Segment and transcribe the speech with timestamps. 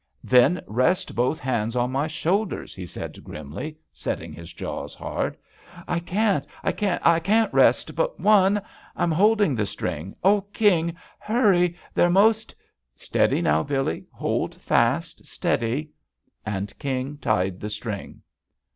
[0.23, 5.37] "Then rest both hands on my shoulders!" he said grimly, setting his jaws hard.
[5.87, 8.63] "I can't— I can't— I can't rest— but one!
[8.95, 10.15] I'm holding the string!
[10.23, 10.95] Oh, King!
[11.19, 12.55] hurry— they're most
[12.95, 14.05] —""Steady now, Billee!
[14.11, 15.23] Holdfast!
[15.27, 15.91] Steady!"
[16.47, 18.23] And King tied the string